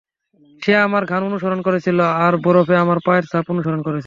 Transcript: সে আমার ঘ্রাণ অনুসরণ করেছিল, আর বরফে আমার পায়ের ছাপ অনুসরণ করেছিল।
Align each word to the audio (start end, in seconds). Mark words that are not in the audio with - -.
সে 0.61 0.73
আমার 0.77 1.03
ঘ্রাণ 1.05 1.23
অনুসরণ 1.23 1.61
করেছিল, 1.61 1.99
আর 1.99 2.33
বরফে 2.37 2.75
আমার 2.75 2.97
পায়ের 3.05 3.23
ছাপ 3.23 3.45
অনুসরণ 3.49 3.81
করেছিল। 3.81 3.99